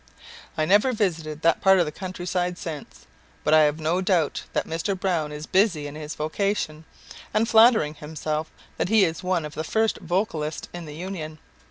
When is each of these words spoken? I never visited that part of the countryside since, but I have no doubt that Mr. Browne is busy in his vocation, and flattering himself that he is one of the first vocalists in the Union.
I 0.57 0.65
never 0.65 0.93
visited 0.93 1.43
that 1.43 1.61
part 1.61 1.77
of 1.77 1.85
the 1.85 1.91
countryside 1.91 2.57
since, 2.57 3.05
but 3.43 3.53
I 3.53 3.59
have 3.65 3.79
no 3.79 4.01
doubt 4.01 4.45
that 4.53 4.65
Mr. 4.65 4.99
Browne 4.99 5.31
is 5.31 5.45
busy 5.45 5.85
in 5.85 5.93
his 5.93 6.15
vocation, 6.15 6.85
and 7.35 7.47
flattering 7.47 7.93
himself 7.93 8.49
that 8.77 8.89
he 8.89 9.03
is 9.05 9.21
one 9.21 9.45
of 9.45 9.53
the 9.53 9.63
first 9.63 9.99
vocalists 9.99 10.67
in 10.73 10.85
the 10.85 10.95
Union. 10.95 11.37